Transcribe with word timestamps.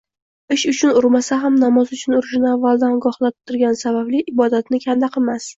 ish 0.53 0.61
uchun 0.71 0.95
urmasa 1.01 1.37
ham 1.43 1.59
namoz 1.65 1.93
uchun 1.97 2.17
urishini 2.21 2.49
avvaldan 2.53 2.97
ogohlantirgani 2.97 3.81
sababli 3.85 4.25
ibodatni 4.35 4.85
kanda 4.89 5.13
qilmas 5.17 5.49